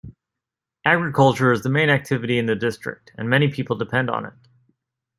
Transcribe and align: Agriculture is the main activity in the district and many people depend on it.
Agriculture 0.83 1.51
is 1.51 1.61
the 1.61 1.69
main 1.69 1.91
activity 1.91 2.39
in 2.39 2.47
the 2.47 2.55
district 2.55 3.11
and 3.19 3.29
many 3.29 3.51
people 3.51 3.75
depend 3.77 4.09
on 4.09 4.25
it. 4.25 4.33